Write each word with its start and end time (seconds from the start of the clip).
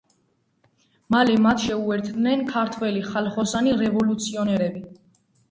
მალე 1.15 1.35
მათ 1.43 1.65
შეუერთდნენ 1.65 2.41
ქართველი 2.53 3.05
ხალხოსანი 3.11 3.77
რევოლუციონერები. 3.83 4.85